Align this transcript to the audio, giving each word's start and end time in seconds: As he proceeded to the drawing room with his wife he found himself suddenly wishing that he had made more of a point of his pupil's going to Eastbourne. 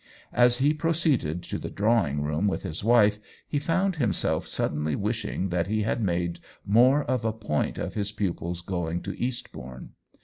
As 0.33 0.57
he 0.57 0.73
proceeded 0.73 1.43
to 1.43 1.59
the 1.59 1.69
drawing 1.69 2.23
room 2.23 2.47
with 2.47 2.63
his 2.63 2.83
wife 2.83 3.19
he 3.47 3.59
found 3.59 3.97
himself 3.97 4.47
suddenly 4.47 4.95
wishing 4.95 5.49
that 5.49 5.67
he 5.67 5.83
had 5.83 6.01
made 6.01 6.39
more 6.65 7.03
of 7.03 7.23
a 7.23 7.31
point 7.31 7.77
of 7.77 7.93
his 7.93 8.11
pupil's 8.11 8.61
going 8.63 9.03
to 9.03 9.15
Eastbourne. 9.19 9.91